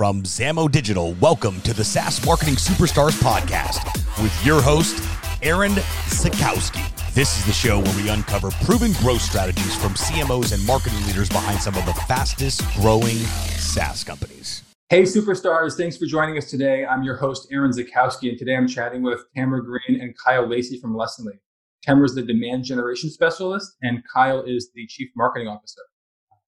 [0.00, 3.84] From Zamo Digital, welcome to the SaaS Marketing Superstars podcast
[4.22, 4.98] with your host,
[5.42, 7.12] Aaron Zakowski.
[7.12, 11.28] This is the show where we uncover proven growth strategies from CMOs and marketing leaders
[11.28, 13.18] behind some of the fastest growing
[13.58, 14.62] SaaS companies.
[14.88, 16.86] Hey, superstars, thanks for joining us today.
[16.86, 20.80] I'm your host, Aaron Zakowski, and today I'm chatting with Tamara Green and Kyle Lacey
[20.80, 21.40] from Lessonly.
[21.82, 25.82] Tamara is the demand generation specialist, and Kyle is the chief marketing officer.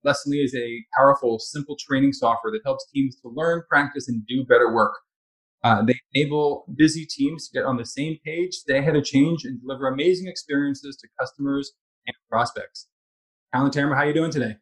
[0.05, 4.45] Lessonly is a powerful, simple training software that helps teams to learn, practice, and do
[4.45, 4.95] better work.
[5.65, 9.45] Uh, they enable busy teams to get on the same page, stay ahead of change,
[9.45, 11.73] and deliver amazing experiences to customers
[12.07, 12.89] and prospects.
[13.53, 14.57] Alan Tamara, how are you doing today?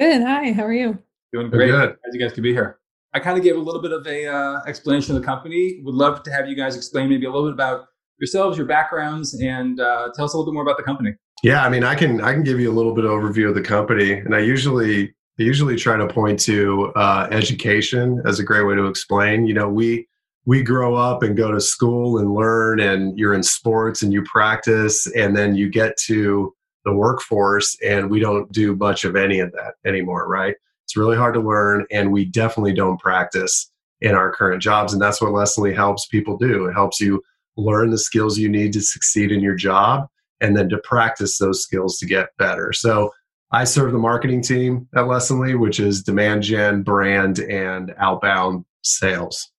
[0.00, 0.22] Good.
[0.22, 0.52] Hi.
[0.52, 0.98] How are you?
[1.32, 1.70] Doing great.
[1.70, 1.90] Good.
[1.90, 2.78] As you guys could be here.
[3.12, 5.80] I kind of gave a little bit of a uh, explanation of the company.
[5.84, 7.86] Would love to have you guys explain maybe a little bit about
[8.18, 11.12] yourselves, your backgrounds, and uh, tell us a little bit more about the company.
[11.42, 13.54] Yeah, I mean, I can I can give you a little bit of overview of
[13.54, 18.44] the company, and I usually I usually try to point to uh, education as a
[18.44, 19.46] great way to explain.
[19.46, 20.06] You know, we
[20.44, 24.22] we grow up and go to school and learn, and you're in sports and you
[24.24, 29.40] practice, and then you get to the workforce, and we don't do much of any
[29.40, 30.56] of that anymore, right?
[30.84, 33.70] It's really hard to learn, and we definitely don't practice
[34.02, 36.66] in our current jobs, and that's what Lessonly helps people do.
[36.66, 37.22] It helps you
[37.56, 40.06] learn the skills you need to succeed in your job
[40.40, 42.72] and then to practice those skills to get better.
[42.72, 43.10] So
[43.52, 49.50] I serve the marketing team at Lessonly, which is demand gen, brand, and outbound sales.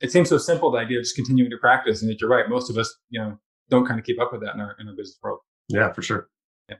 [0.00, 2.02] It seems so simple, the idea of just continuing to practice.
[2.02, 3.38] And that you're right, most of us, you know,
[3.70, 5.40] don't kind of keep up with that in our in our business world.
[5.68, 6.28] Yeah, for sure.
[6.68, 6.76] Yeah.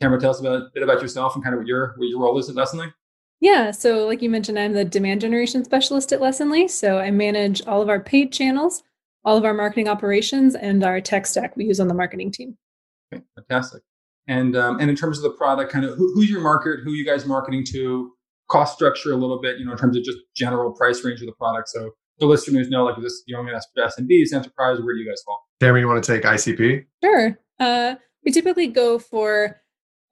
[0.00, 2.20] Tamara, tell us about, a bit about yourself and kind of what your what your
[2.20, 2.92] role is at Lessonly.
[3.40, 6.70] Yeah, so like you mentioned, I'm the demand generation specialist at Lessonly.
[6.70, 8.82] So I manage all of our paid channels
[9.24, 12.56] all of our marketing operations and our tech stack we use on the marketing team.
[13.12, 13.82] Okay, fantastic.
[14.26, 16.80] And um, and in terms of the product, kind of who, who's your market?
[16.82, 18.12] Who are you guys marketing to?
[18.50, 21.26] Cost structure a little bit, you know, in terms of just general price range of
[21.26, 21.68] the product.
[21.70, 24.80] So the listeners know, like, is this you only ask for SMBs, enterprise?
[24.80, 25.42] Where do you guys fall?
[25.60, 26.84] Tammy, you want to take ICP?
[27.02, 27.38] Sure.
[27.58, 29.60] Uh, we typically go for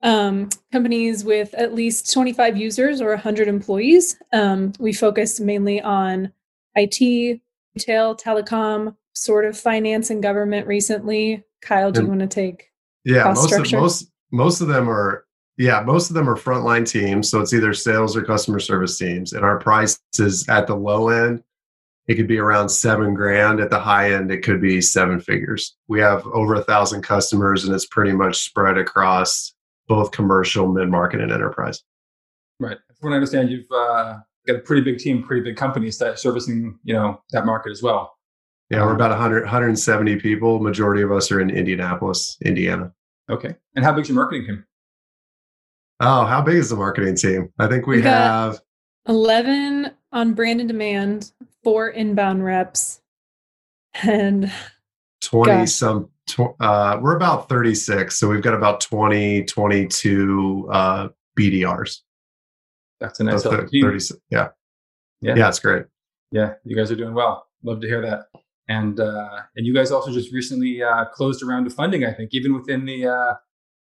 [0.01, 4.17] um, companies with at least 25 users or 100 employees.
[4.31, 6.31] Um, we focus mainly on
[6.75, 7.39] IT,
[7.75, 11.43] retail, telecom, sort of finance and government recently.
[11.61, 12.69] Kyle, do you want to take?
[13.05, 13.77] Yeah, most structure?
[13.77, 15.25] of most most of them are
[15.57, 17.29] yeah, most of them are frontline teams.
[17.29, 19.33] So it's either sales or customer service teams.
[19.33, 21.43] And our price is at the low end,
[22.07, 23.59] it could be around seven grand.
[23.59, 25.75] At the high end, it could be seven figures.
[25.87, 29.53] We have over a thousand customers and it's pretty much spread across
[29.87, 31.83] both commercial, mid market, and enterprise.
[32.59, 32.77] Right.
[32.99, 36.19] From what I understand, you've uh, got a pretty big team, pretty big companies that
[36.19, 38.17] servicing, you know, that market as well.
[38.69, 40.59] Yeah, we're about 100, 170 people.
[40.59, 42.91] Majority of us are in Indianapolis, Indiana.
[43.29, 43.55] Okay.
[43.75, 44.65] And how big's your marketing team?
[45.99, 47.49] Oh, how big is the marketing team?
[47.59, 48.61] I think we, we have
[49.07, 51.31] 11 on brand and demand,
[51.63, 53.01] four inbound reps,
[54.01, 54.51] and
[55.21, 55.71] 20 gosh.
[55.71, 56.09] some.
[56.25, 58.17] Tw- uh, we're about 36.
[58.17, 61.07] So we've got about 20, 22 uh,
[61.37, 61.99] BDRs.
[63.01, 64.47] That's a nice so 30, 30, yeah.
[65.21, 65.35] yeah.
[65.35, 65.85] Yeah, it's great.
[66.31, 67.45] Yeah, you guys are doing well.
[67.61, 68.27] Love to hear that
[68.67, 72.05] and uh, and you guys also just recently uh, closed a round of funding.
[72.05, 73.33] I think even within the uh,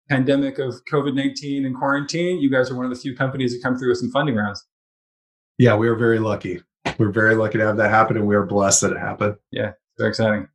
[0.09, 3.62] pandemic of COVID nineteen and quarantine, you guys are one of the few companies that
[3.62, 4.65] come through with some funding rounds.
[5.59, 6.60] Yeah, we were very lucky.
[6.98, 9.36] We are very lucky to have that happen, and we are blessed that it happened.
[9.50, 10.48] Yeah, very exciting.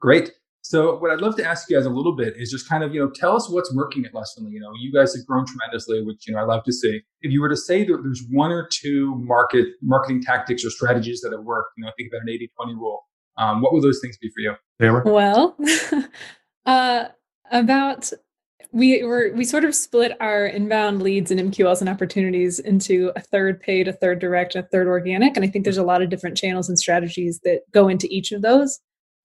[0.00, 0.32] Great.
[0.62, 2.92] So, what I'd love to ask you guys a little bit is just kind of,
[2.92, 4.50] you know, tell us what's working at Lessonly.
[4.50, 7.02] You know, you guys have grown tremendously, which, you know, I love to see.
[7.20, 11.20] If you were to say that there's one or two market marketing tactics or strategies
[11.20, 13.04] that have worked, you know, think about an 80 20 rule.
[13.38, 14.54] Um, what will those things be for you?
[14.80, 15.02] Tamara?
[15.04, 15.56] Well,
[16.66, 17.06] uh,
[17.50, 18.12] about
[18.72, 23.20] we were we sort of split our inbound leads and MQLs and opportunities into a
[23.20, 26.10] third paid, a third direct, a third organic, and I think there's a lot of
[26.10, 28.78] different channels and strategies that go into each of those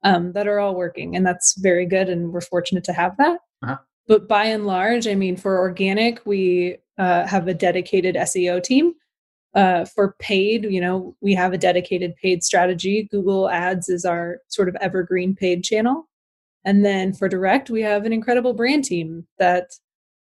[0.03, 3.39] um, that are all working, and that's very good, and we're fortunate to have that.
[3.63, 3.77] Uh-huh.
[4.07, 8.93] But by and large, I mean, for organic, we uh, have a dedicated SEO team
[9.53, 13.07] uh, for paid, you know, we have a dedicated paid strategy.
[13.11, 16.07] Google Ads is our sort of evergreen paid channel.
[16.63, 19.71] And then for direct, we have an incredible brand team that,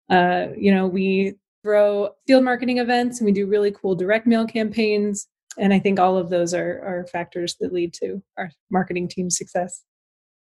[0.10, 4.46] uh, you know, we throw field marketing events and we do really cool direct mail
[4.46, 5.28] campaigns.
[5.58, 9.38] And I think all of those are, are factors that lead to our marketing team's
[9.38, 9.84] success.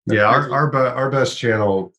[0.06, 1.92] Yeah, our, our, our best channel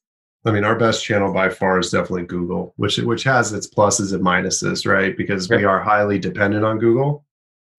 [0.44, 4.14] I mean, our best channel by far is definitely Google, which which has its pluses
[4.14, 5.16] and minuses, right?
[5.16, 7.26] Because we are highly dependent on Google,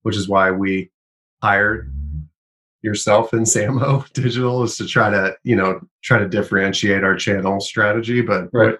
[0.04, 0.92] which is why we
[1.42, 1.92] hired
[2.84, 7.60] yourself and Zamo Digital is to try to you know try to differentiate our channel
[7.60, 8.22] strategy.
[8.22, 8.76] But right.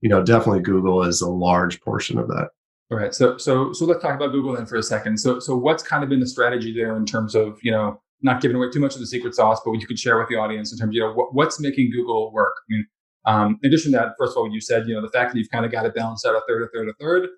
[0.00, 2.50] you know, definitely Google is a large portion of that.
[2.92, 3.14] All right.
[3.14, 5.18] So so so let's talk about Google then for a second.
[5.18, 8.40] So so what's kind of been the strategy there in terms of you know not
[8.40, 10.36] giving away too much of the secret sauce, but what you could share with the
[10.36, 12.54] audience in terms of you know what, what's making Google work.
[12.58, 12.86] I mean,
[13.26, 15.38] um, in addition to that, first of all, you said you know the fact that
[15.38, 17.28] you've kind of got it balanced out a third, a third, a third.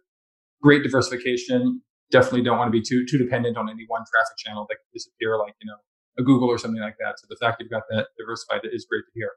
[0.62, 1.80] Great diversification.
[2.10, 4.92] Definitely don't want to be too too dependent on any one traffic channel that could
[4.92, 5.76] disappear, like you know
[6.18, 7.18] a Google or something like that.
[7.18, 9.30] So the fact you've got that diversified is great to hear.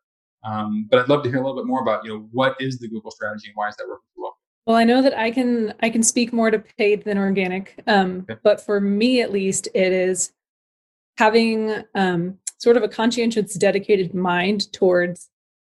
[0.43, 2.79] Um, but I'd love to hear a little bit more about you know what is
[2.79, 4.37] the Google strategy and why is that working so well.
[4.65, 8.25] Well, I know that I can I can speak more to paid than organic, um,
[8.29, 8.39] okay.
[8.43, 10.31] but for me at least, it is
[11.17, 15.29] having um, sort of a conscientious, dedicated mind towards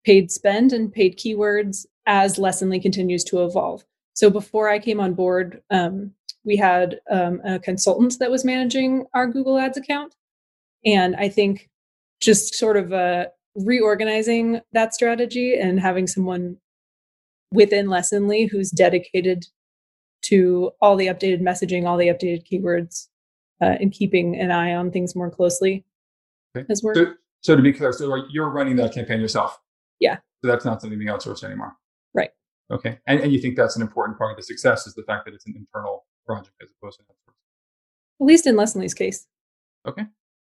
[0.05, 3.83] paid spend and paid keywords as Lessonly continues to evolve.
[4.13, 6.11] So before I came on board, um,
[6.45, 10.15] we had um, a consultant that was managing our Google Ads account,
[10.85, 11.69] and I think
[12.21, 13.25] just sort of uh,
[13.55, 16.57] reorganizing that strategy and having someone
[17.51, 19.45] within Lessonly who's dedicated
[20.23, 23.07] to all the updated messaging, all the updated keywords,
[23.61, 25.83] uh, and keeping an eye on things more closely
[26.55, 26.65] okay.
[26.69, 26.97] has worked.
[26.97, 29.59] So, so, to be clear, so you're running that campaign yourself?
[29.99, 30.17] Yeah.
[30.43, 31.75] So that's not something being outsourced anymore?
[32.13, 32.31] Right.
[32.71, 32.99] Okay.
[33.07, 35.33] And, and you think that's an important part of the success is the fact that
[35.33, 38.21] it's an internal project as opposed to outsourced?
[38.21, 39.27] At least in Lessonly's case.
[39.87, 40.03] Okay.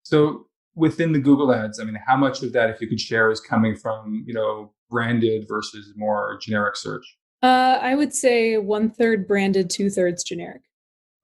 [0.03, 3.31] So within the Google ads, I mean, how much of that, if you could share,
[3.31, 7.17] is coming from, you know, branded versus more generic search?
[7.41, 10.61] Uh, I would say one third branded, two thirds generic.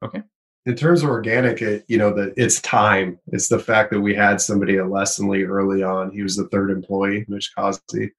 [0.03, 0.23] Okay.
[0.69, 3.19] In terms of organic, it, you know, that it's time.
[3.31, 6.11] It's the fact that we had somebody at Lessonly early on.
[6.11, 8.11] He was the third employee, Mitch Cosby,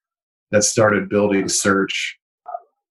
[0.50, 2.18] that started building search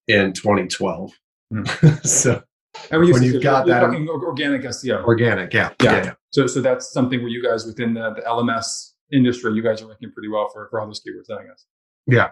[0.07, 1.11] in 2012.
[1.53, 2.05] Mm.
[2.07, 2.41] so
[2.89, 5.71] and when, you have got that organic SEO, organic, yeah.
[5.81, 9.61] yeah, yeah, So, so that's something where you guys within the, the LMS industry, you
[9.61, 11.65] guys are working pretty well for for all those keywords, I guess.
[12.07, 12.29] Yeah,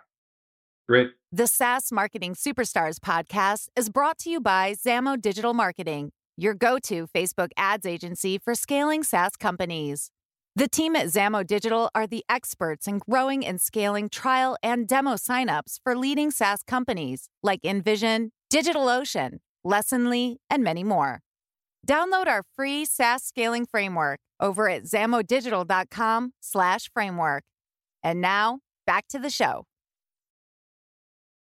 [0.88, 1.10] great.
[1.32, 7.08] The SaaS Marketing Superstars podcast is brought to you by Zamo Digital Marketing, your go-to
[7.08, 10.12] Facebook ads agency for scaling SaaS companies.
[10.56, 15.16] The team at Zamo Digital are the experts in growing and scaling trial and demo
[15.16, 21.22] signups for leading SaaS companies like InVision, DigitalOcean Lessonly, and many more.
[21.88, 27.44] Download our free SaaS scaling framework over at zamodigital.com slash framework.
[28.04, 29.66] And now, back to the show.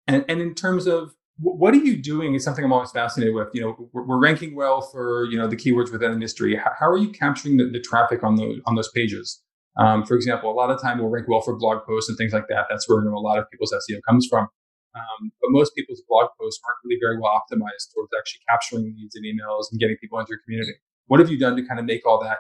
[0.07, 3.49] And, and in terms of what are you doing is something I'm always fascinated with.
[3.55, 6.55] You know, we're, we're ranking well for, you know, the keywords within the industry.
[6.57, 9.43] How, how are you capturing the, the, traffic on those, on those pages?
[9.79, 12.33] Um, for example, a lot of time we'll rank well for blog posts and things
[12.33, 12.67] like that.
[12.69, 14.49] That's where you know, a lot of people's SEO comes from.
[14.95, 19.15] Um, but most people's blog posts aren't really very well optimized towards actually capturing leads
[19.15, 20.75] and emails and getting people into your community.
[21.07, 22.39] What have you done to kind of make all that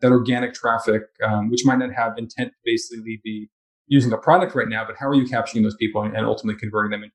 [0.00, 3.48] that organic traffic, um, which might not have intent to basically be
[3.86, 6.58] using the product right now, but how are you capturing those people and, and ultimately
[6.58, 7.14] converting them into?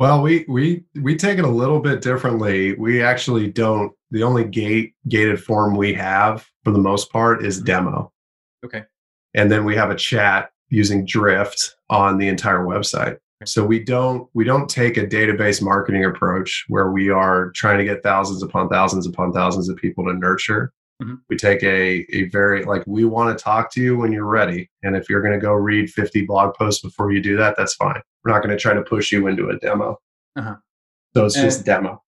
[0.00, 2.72] Well, we we we take it a little bit differently.
[2.72, 3.92] We actually don't.
[4.10, 7.66] The only gate gated form we have for the most part is mm-hmm.
[7.66, 8.12] demo.
[8.64, 8.84] Okay.
[9.34, 13.18] And then we have a chat using Drift on the entire website.
[13.44, 17.84] So we don't we don't take a database marketing approach where we are trying to
[17.84, 20.72] get thousands upon thousands upon thousands of people to nurture.
[21.00, 21.14] Mm-hmm.
[21.28, 24.70] We take a a very like we want to talk to you when you're ready.
[24.82, 27.74] And if you're going to go read 50 blog posts before you do that, that's
[27.74, 28.00] fine.
[28.24, 29.98] We're not going to try to push you into a demo.
[30.36, 30.56] Uh-huh.
[31.14, 32.02] So it's and, just demo.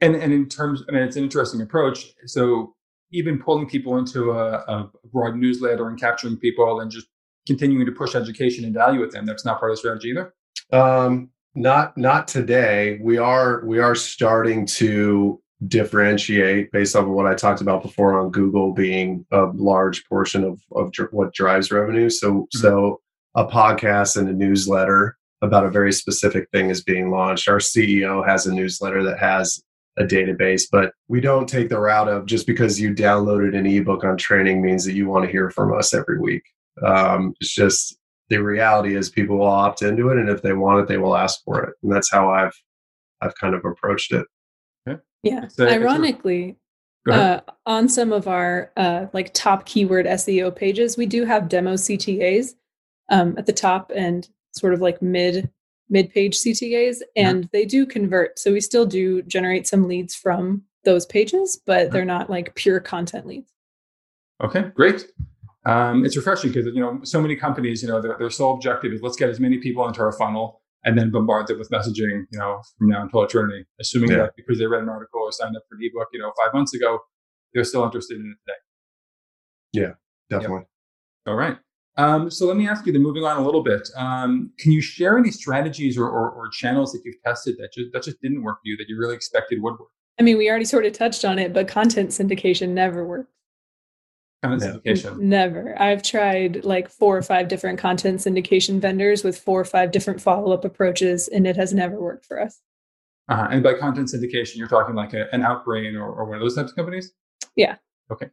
[0.00, 2.12] And and in terms, I mean, it's an interesting approach.
[2.26, 2.74] So
[3.10, 7.06] even pulling people into a, a broad newsletter and capturing people and just
[7.46, 10.34] continuing to push education and value with them, that's not part of the strategy either.
[10.72, 12.98] Um, not not today.
[13.02, 18.18] We are we are starting to differentiate based off of what I talked about before
[18.20, 22.10] on Google being a large portion of of dr- what drives revenue.
[22.10, 22.58] So mm-hmm.
[22.58, 23.00] so
[23.34, 27.48] a podcast and a newsletter about a very specific thing is being launched.
[27.48, 29.62] Our CEO has a newsletter that has
[29.96, 34.04] a database, but we don't take the route of just because you downloaded an ebook
[34.04, 36.42] on training means that you want to hear from us every week.
[36.84, 37.98] Um, it's just
[38.28, 41.16] the reality is people will opt into it and if they want it they will
[41.16, 42.54] ask for it and that's how i've
[43.20, 44.26] i've kind of approached it
[45.22, 46.56] yeah so ironically
[47.10, 51.74] uh, on some of our uh, like top keyword seo pages we do have demo
[51.74, 52.54] ctas
[53.10, 55.50] um, at the top and sort of like mid
[55.88, 57.48] mid page ctas and yeah.
[57.52, 62.04] they do convert so we still do generate some leads from those pages but they're
[62.04, 63.52] not like pure content leads.
[64.42, 65.06] Okay great.
[65.66, 68.92] Um, it's refreshing because you know so many companies, you know, their, their sole objective
[68.92, 72.24] is let's get as many people into our funnel and then bombard them with messaging,
[72.30, 74.18] you know, from now until eternity, assuming yeah.
[74.18, 76.54] that because they read an article or signed up for an ebook, you know, five
[76.54, 76.98] months ago,
[77.52, 79.86] they're still interested in it today.
[79.86, 79.92] Yeah,
[80.30, 80.58] definitely.
[80.58, 80.66] Yep.
[81.26, 81.58] All right.
[81.96, 84.80] Um, so let me ask you, then moving on a little bit, um, can you
[84.80, 88.44] share any strategies or, or, or, channels that you've tested that just, that just didn't
[88.44, 89.88] work for you that you really expected would work?
[90.20, 93.32] I mean, we already sort of touched on it, but content syndication never works.
[94.42, 95.18] Content syndication.
[95.18, 95.80] Never.
[95.80, 100.20] I've tried like four or five different content syndication vendors with four or five different
[100.20, 102.60] follow up approaches, and it has never worked for us.
[103.28, 103.48] Uh-huh.
[103.50, 106.54] And by content syndication, you're talking like a, an Outbrain or, or one of those
[106.54, 107.12] types of companies?
[107.56, 107.76] Yeah.
[108.10, 108.28] Okay.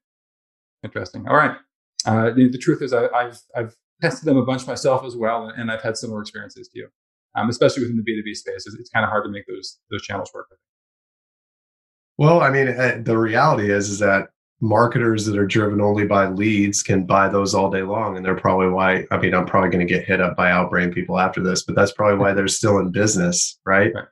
[0.83, 1.27] Interesting.
[1.27, 1.57] All right.
[2.05, 5.51] Uh, the, the, truth is, I, have I've tested them a bunch myself as well,
[5.55, 6.87] and, I've had similar experiences to you,
[7.35, 8.67] um, especially within the B2B space.
[8.67, 10.47] It's, it's kind of hard to make those those channels work.
[12.17, 14.29] Well, I mean, uh, the reality is is that
[14.61, 18.35] marketers that are driven only by leads can buy those all day long, and they're
[18.35, 19.05] probably why.
[19.11, 21.75] I mean, I'm probably going to get hit up by Outbrain people after this, but
[21.75, 23.93] that's probably why they're still in business, right?
[23.93, 24.05] right.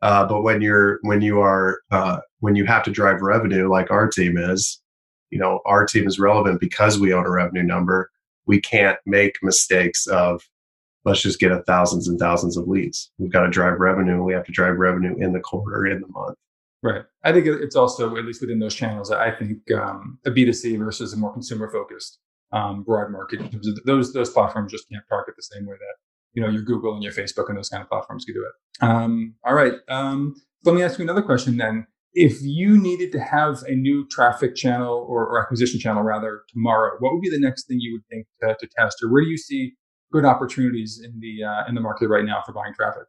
[0.00, 3.90] Uh, but when you're when you are uh, when you have to drive revenue like
[3.90, 4.80] our team is,
[5.30, 8.10] you know, our team is relevant because we own a revenue number.
[8.46, 10.42] We can't make mistakes of
[11.04, 13.10] let's just get a thousands and thousands of leads.
[13.18, 14.22] We've got to drive revenue.
[14.22, 16.36] We have to drive revenue in the quarter, in the month.
[16.82, 17.02] Right.
[17.24, 21.12] I think it's also, at least within those channels, I think um, a B2C versus
[21.12, 22.18] a more consumer focused
[22.52, 25.74] um, broad market in terms of those, those platforms just can't target the same way
[25.74, 25.94] that,
[26.34, 28.84] you know, your Google and your Facebook and those kind of platforms can do it.
[28.84, 29.74] Um, all right.
[29.88, 31.86] Um, let me ask you another question then.
[32.14, 36.96] If you needed to have a new traffic channel or, or acquisition channel rather tomorrow,
[37.00, 39.28] what would be the next thing you would think to, to test or where do
[39.28, 39.72] you see
[40.12, 43.02] good opportunities in the, uh, in the market right now for buying traffic?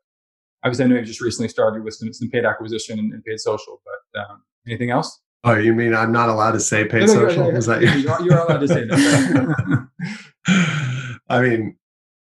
[0.63, 3.39] Obviously, I know you just recently started with some, some paid acquisition and, and paid
[3.39, 5.21] social, but um, anything else?
[5.43, 7.49] Oh, you mean I'm not allowed to say paid no, no, social?
[7.55, 9.87] Is that you're, you're allowed to say that?
[11.29, 11.77] I mean,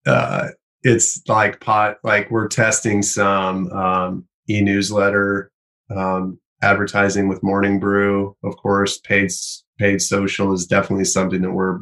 [0.05, 0.49] uh,
[0.83, 1.97] it's like pot.
[2.03, 5.51] Like we're testing some um, e-newsletter
[5.95, 8.35] um, advertising with Morning Brew.
[8.43, 9.31] Of course, paid
[9.79, 11.79] paid social is definitely something that we're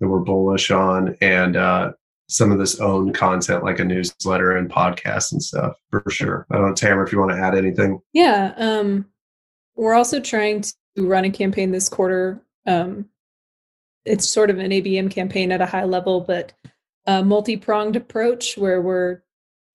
[0.00, 1.92] that we're bullish on, and uh,
[2.28, 6.46] some of this own content like a newsletter and podcast and stuff for sure.
[6.50, 8.00] I don't know, Tamara, if you want to add anything.
[8.12, 8.54] Yeah.
[8.56, 9.06] Um,
[9.76, 12.40] we're also trying to run a campaign this quarter.
[12.66, 13.06] Um,
[14.04, 16.52] it's sort of an ABM campaign at a high level, but
[17.06, 19.20] a multi-pronged approach where we're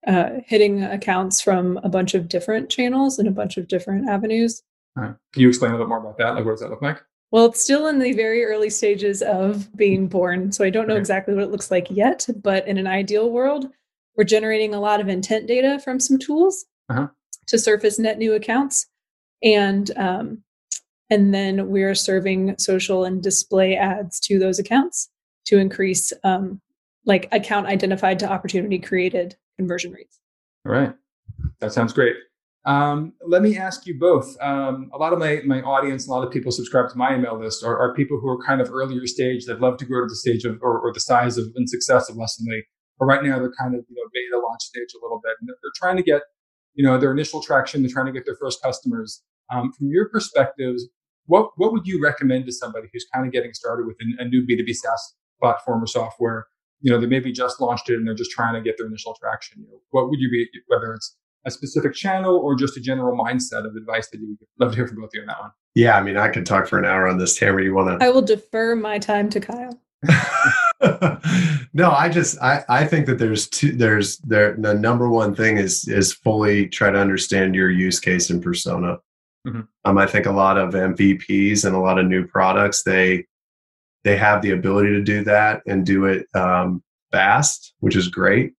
[0.06, 4.62] uh, hitting accounts from a bunch of different channels and a bunch of different avenues.
[4.96, 5.14] Right.
[5.32, 6.34] Can you explain a little bit more about that?
[6.34, 7.02] Like, what does that look like?
[7.30, 10.50] Well, it's still in the very early stages of being born.
[10.50, 11.00] So I don't know okay.
[11.00, 13.70] exactly what it looks like yet, but in an ideal world,
[14.16, 17.08] we're generating a lot of intent data from some tools uh-huh.
[17.46, 18.86] to surface net new accounts.
[19.42, 20.42] And um,
[21.08, 25.08] and then we're serving social and display ads to those accounts
[25.46, 26.60] to increase um,
[27.04, 30.20] like account identified to opportunity created conversion rates.
[30.66, 30.94] All right.
[31.58, 32.16] That sounds great.
[32.66, 34.36] Um, let me ask you both.
[34.40, 37.38] Um, a lot of my, my audience, a lot of people subscribe to my email
[37.38, 40.08] list are, are people who are kind of earlier stage that love to grow to
[40.08, 42.60] the stage of or, or the size of and success of Lessonly.
[42.98, 45.48] But right now they're kind of you know beta launch stage a little bit, and
[45.48, 46.22] they're, trying to get
[46.74, 47.82] you know their initial traction.
[47.82, 49.22] They're trying to get their first customers.
[49.50, 50.86] Um, from your perspectives,
[51.26, 54.28] what what would you recommend to somebody who's kind of getting started with a, a
[54.28, 56.46] new B two B SaaS platform or software?
[56.82, 59.16] You know, they maybe just launched it and they're just trying to get their initial
[59.18, 59.62] traction.
[59.62, 61.16] You know, what would you be whether it's
[61.46, 64.76] a specific channel or just a general mindset of advice that you would love to
[64.76, 65.50] hear from both of you on that one?
[65.74, 67.36] Yeah, I mean, I could talk for an hour on this.
[67.38, 68.04] Tamara, you want to?
[68.04, 69.80] I will defer my time to Kyle.
[71.72, 75.58] no, I just I I think that there's two there's there the number one thing
[75.58, 78.98] is is fully try to understand your use case and persona.
[79.46, 79.60] Mm-hmm.
[79.84, 83.26] Um, I think a lot of MVPs and a lot of new products they
[84.04, 86.82] they have the ability to do that and do it um,
[87.12, 88.54] fast, which is great.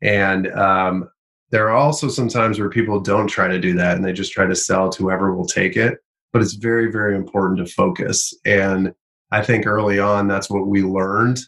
[0.00, 1.10] And um,
[1.50, 4.32] there are also some times where people don't try to do that and they just
[4.32, 5.98] try to sell to whoever will take it.
[6.32, 8.34] But it's very, very important to focus.
[8.44, 8.92] And
[9.30, 11.38] I think early on, that's what we learned.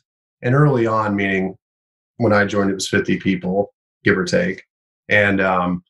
[0.43, 1.57] And early on, meaning
[2.17, 3.75] when I joined, it was 50 people,
[4.05, 4.62] give or take.
[5.09, 5.83] And um,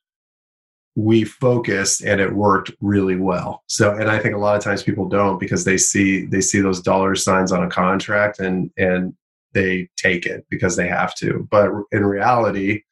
[0.98, 3.62] we focused and it worked really well.
[3.66, 6.60] So, and I think a lot of times people don't because they see they see
[6.60, 9.14] those dollar signs on a contract and and
[9.54, 11.46] they take it because they have to.
[11.50, 12.82] But in reality,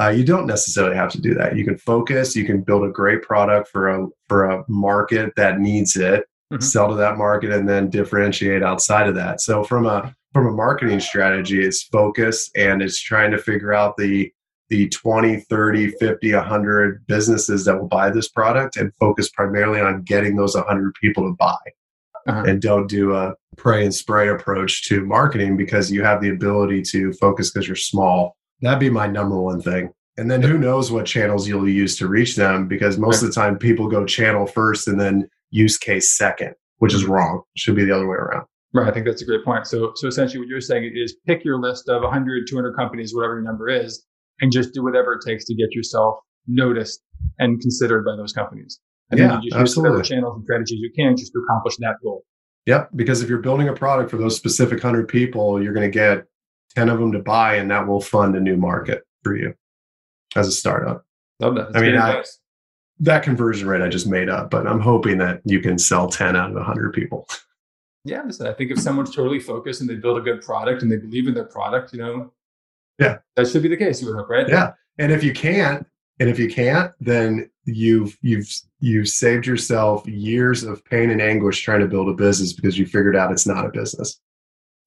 [0.00, 1.56] uh, you don't necessarily have to do that.
[1.56, 2.36] You can focus.
[2.36, 6.60] You can build a great product for a for a market that needs it, mm-hmm.
[6.60, 9.40] sell to that market, and then differentiate outside of that.
[9.40, 13.96] So from a from a marketing strategy, it's focus and it's trying to figure out
[13.96, 14.30] the
[14.68, 20.02] the 20, 30, 50, 100 businesses that will buy this product and focus primarily on
[20.02, 21.56] getting those 100 people to buy.
[22.26, 22.42] Uh-huh.
[22.48, 26.82] And don't do a pray and spray approach to marketing because you have the ability
[26.82, 29.92] to focus because you're small That'd be my number one thing.
[30.18, 33.34] And then who knows what channels you'll use to reach them because most of the
[33.34, 37.42] time people go channel first and then use case second, which is wrong.
[37.54, 38.46] It should be the other way around.
[38.72, 38.88] Right.
[38.88, 39.66] I think that's a great point.
[39.66, 43.34] So, so essentially what you're saying is pick your list of 100, 200 companies, whatever
[43.34, 44.04] your number is,
[44.40, 47.02] and just do whatever it takes to get yourself noticed
[47.38, 48.80] and considered by those companies.
[49.10, 50.02] And Yeah, then you just use absolutely.
[50.02, 52.24] channels and strategies you can just to accomplish that goal.
[52.66, 52.90] Yep.
[52.96, 56.24] Because if you're building a product for those specific hundred people, you're going to get
[56.76, 59.54] 10 of them to buy, and that will fund a new market for you
[60.36, 61.04] as a startup.
[61.40, 61.72] Love that.
[61.72, 62.22] That's I mean, I-
[63.00, 66.34] That conversion rate I just made up, but I'm hoping that you can sell 10
[66.34, 67.28] out of 100 people.
[68.04, 70.90] Yeah, listen, I think if someone's totally focused and they build a good product and
[70.90, 72.32] they believe in their product, you know,
[72.98, 73.18] Yeah.
[73.34, 74.00] that should be the case.
[74.00, 74.48] You would hope, right?
[74.48, 74.72] Yeah.
[74.98, 75.86] And if you can't,
[76.20, 78.48] and if you can't, then you've you've
[78.80, 82.86] you've saved yourself years of pain and anguish trying to build a business because you
[82.86, 84.18] figured out it's not a business.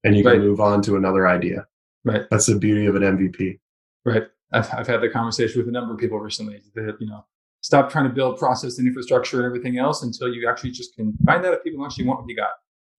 [0.03, 1.67] And you can move on to another idea.
[2.05, 2.23] Right.
[2.31, 3.59] That's the beauty of an MVP.
[4.05, 4.23] Right.
[4.51, 7.25] I've, I've had the conversation with a number of people recently that, you know,
[7.61, 11.13] stop trying to build process and infrastructure and everything else until you actually just can
[11.25, 12.51] find out if people actually want what you got.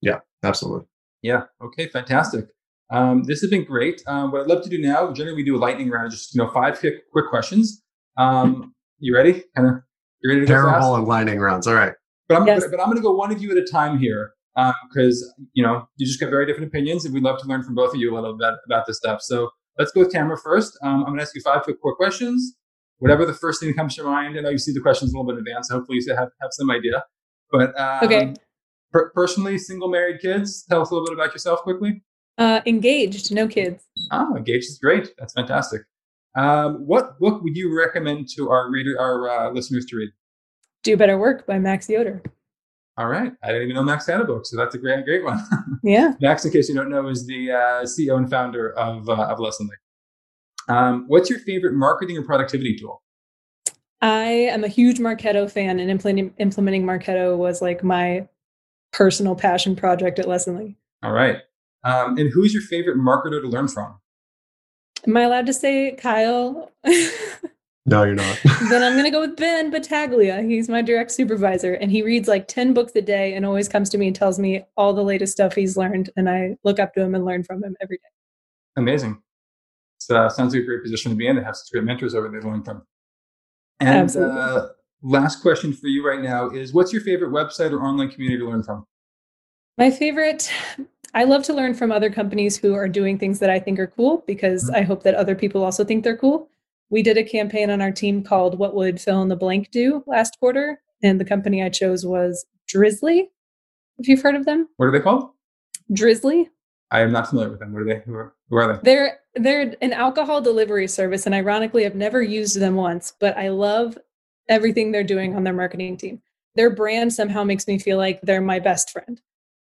[0.03, 0.87] Yeah, absolutely.
[1.23, 1.45] Yeah.
[1.63, 1.89] Okay.
[1.89, 2.47] Fantastic.
[2.91, 4.03] Um, this has been great.
[4.07, 6.43] Um, what I'd love to do now, generally we do a lightning round, just you
[6.43, 7.83] know, five quick, quick questions.
[8.17, 9.45] Um, you ready?
[9.57, 9.75] Kind of,
[10.23, 10.73] you ready to go fast?
[10.73, 11.67] Terrible and lightning rounds.
[11.67, 11.93] All right.
[12.29, 12.63] But I'm, Yes.
[12.65, 14.33] but, but I'm going to go one of you at a time here
[14.89, 17.75] because you know you just got very different opinions, and we'd love to learn from
[17.75, 19.23] both of you a little bit about this stuff.
[19.23, 20.79] So let's go with Tamara first.
[20.83, 22.57] Um, I'm going to ask you five quick, quick questions.
[22.99, 24.37] Whatever the first thing that comes to mind.
[24.37, 25.69] I know you see the questions a little bit in advance.
[25.69, 27.03] So hopefully you have have some idea.
[27.51, 28.35] But um, Okay.
[28.93, 30.65] per- personally, single, married, kids.
[30.69, 32.03] Tell us a little bit about yourself quickly.
[32.37, 33.85] Uh, engaged, no kids.
[34.13, 35.09] Oh, engaged is great.
[35.19, 35.83] That's fantastic.
[36.37, 40.11] Um, what book would you recommend to our reader, our uh, listeners to read?
[40.83, 42.23] Do Better Work by Max Yoder.
[43.01, 45.25] All right, I didn't even know Max had a book, so that's a great, great
[45.25, 45.43] one.
[45.83, 46.13] Yeah.
[46.21, 49.39] Max, in case you don't know, is the uh, CEO and founder of uh, of
[49.39, 49.79] Lessonly.
[50.69, 53.03] Um, what's your favorite marketing or productivity tool?
[54.03, 58.29] I am a huge Marketo fan, and implementing implementing Marketo was like my
[58.93, 60.77] personal passion project at Lessonly.
[61.03, 61.39] All right,
[61.85, 63.99] um, and who's your favorite marketer to learn from?
[65.07, 66.71] Am I allowed to say Kyle?
[67.91, 68.39] No, you're not.
[68.71, 70.43] then I'm going to go with Ben Battaglia.
[70.43, 73.91] He's my direct supervisor, and he reads like 10 books a day and always comes
[73.91, 76.09] to me and tells me all the latest stuff he's learned.
[76.17, 78.11] And I look up to him and learn from him every day.
[78.77, 79.21] Amazing.
[79.99, 82.15] So uh, sounds like a great position to be in to have such great mentors
[82.15, 82.83] over there to learn from.
[83.81, 84.41] And Absolutely.
[84.41, 84.67] uh,
[85.03, 88.49] last question for you right now is: What's your favorite website or online community to
[88.49, 88.87] learn from?
[89.79, 90.53] My favorite,
[91.13, 93.89] I love to learn from other companies who are doing things that I think are
[93.89, 96.49] cool because I hope that other people also think they're cool.
[96.91, 100.03] We did a campaign on our team called What Would Fill in the Blank Do
[100.07, 100.81] last quarter.
[101.03, 103.29] And the company I chose was Drizly.
[103.99, 105.31] If you've heard of them, What are they called?
[105.93, 106.49] Drizly.
[106.91, 107.73] I am not familiar with them.
[107.73, 108.01] What are they?
[108.05, 108.81] Who are, who are they?
[108.83, 113.49] They're they're an alcohol delivery service, and ironically, I've never used them once, but I
[113.51, 113.97] love
[114.49, 116.21] everything they're doing on their marketing team.
[116.57, 119.21] Their brand somehow makes me feel like they're my best friend,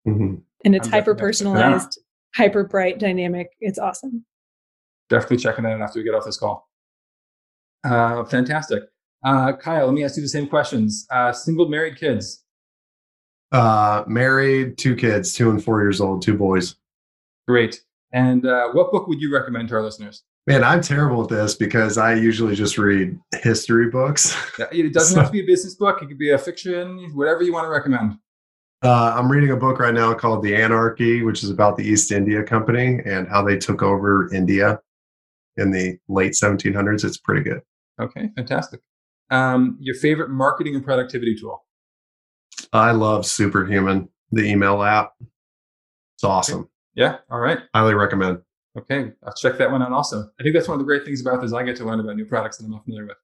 [0.07, 0.41] Mhm.
[0.65, 1.71] and it's hyper definitely checking that out.
[1.73, 1.99] personalized,
[2.35, 3.51] hyper bright, dynamic.
[3.59, 4.25] It's awesome.
[5.09, 6.70] Definitely checking that out after we get off this call.
[7.83, 8.83] Uh, fantastic.
[9.23, 11.05] Uh, Kyle, let me ask you the same questions.
[11.11, 12.43] Uh, single, married, kids.
[13.51, 16.75] Uh, married, two kids, two and four years old, two boys.
[17.47, 17.81] Great.
[18.13, 20.23] And uh, what book would you recommend to our listeners?
[20.47, 24.35] Man, I'm terrible at this because I usually just read history books.
[24.71, 26.01] It doesn't have to be a business book.
[26.01, 28.17] It could be a fiction, whatever you want to recommend.
[28.83, 32.11] Uh, I'm reading a book right now called The Anarchy, which is about the East
[32.11, 34.79] India Company and how they took over India
[35.57, 37.05] in the late 1700s.
[37.05, 37.61] It's pretty good.
[37.99, 38.81] Okay, fantastic.
[39.29, 41.65] Um, your favorite marketing and productivity tool?
[42.73, 45.13] I love Superhuman, the email app.
[46.15, 46.69] It's awesome.
[46.95, 47.17] Yeah.
[47.29, 47.59] All right.
[47.73, 48.39] Highly recommend.
[48.77, 50.29] Okay, I'll check that one out also.
[50.39, 51.51] I think that's one of the great things about this.
[51.51, 53.17] I get to learn about new products that I'm not familiar with.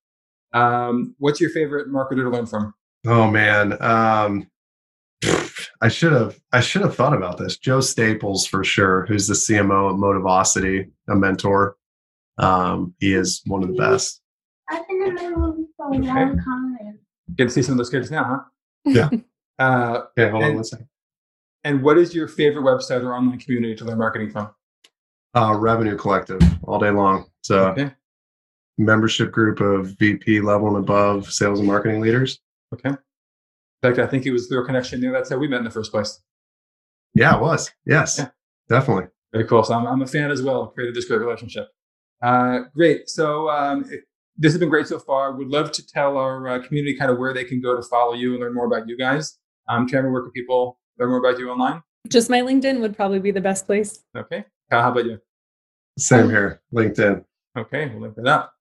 [0.53, 2.73] Um, what's your favorite marketer to learn from?
[3.05, 4.49] Oh man, um,
[5.81, 7.57] I should have I should have thought about this.
[7.57, 11.77] Joe Staples for sure, who's the CMO at Motivosity, a mentor.
[12.37, 14.21] Um, he is one of the best.
[14.69, 16.07] I've been in my room for a Okay.
[16.07, 16.99] long time.
[17.35, 18.39] Get to see some of those kids now, huh?
[18.85, 19.09] Yeah.
[19.59, 20.87] Uh, Okay, hold on one second.
[21.63, 24.51] and what is your favorite website or online community to learn marketing from?
[25.35, 27.25] Uh, Revenue Collective all day long.
[27.39, 27.91] It's a Okay.
[28.77, 32.39] membership group of VP level and above sales and marketing leaders.
[32.71, 32.89] Okay.
[32.89, 32.97] In
[33.81, 35.11] fact, I think it was through a connection there.
[35.11, 36.21] That's how we met in the first place.
[37.15, 37.71] Yeah, it was.
[37.83, 38.29] Yes, Yeah.
[38.69, 39.07] definitely.
[39.33, 39.63] Very cool.
[39.63, 40.67] So I'm, I'm a fan as well.
[40.67, 41.67] Created this great relationship.
[42.21, 43.09] Uh, great.
[43.09, 44.03] So um, it-
[44.37, 45.33] this has been great so far.
[45.33, 48.13] Would love to tell our uh, community kind of where they can go to follow
[48.13, 49.37] you and learn more about you guys.
[49.67, 51.81] Um, Tamara, where can people learn more about you online?
[52.07, 54.03] Just my LinkedIn would probably be the best place.
[54.15, 54.45] Okay.
[54.71, 55.19] Kyle, how about you?
[55.97, 56.61] Same here.
[56.73, 57.25] LinkedIn.
[57.57, 58.53] Okay, we'll link that up.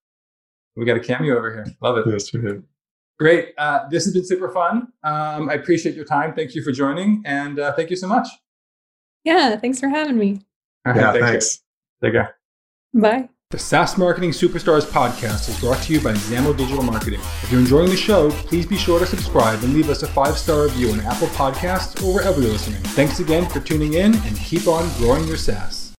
[0.74, 1.66] We got a cameo over here.
[1.82, 2.06] Love it.
[2.10, 2.62] Yes, we do.
[3.18, 3.52] Great.
[3.56, 4.88] Uh, this has been super fun.
[5.04, 6.34] Um, I appreciate your time.
[6.34, 8.28] Thank you for joining, and uh, thank you so much.
[9.24, 10.40] Yeah, thanks for having me.
[10.86, 11.30] All right, Yeah, thank you.
[11.30, 11.62] thanks.
[12.02, 12.36] Take care.
[12.94, 13.28] Bye.
[13.50, 17.20] The SaaS Marketing Superstars podcast is brought to you by Zamo Digital Marketing.
[17.44, 20.36] If you're enjoying the show, please be sure to subscribe and leave us a five
[20.36, 22.82] star review on Apple Podcasts or wherever you're listening.
[22.82, 25.85] Thanks again for tuning in and keep on growing your SaaS.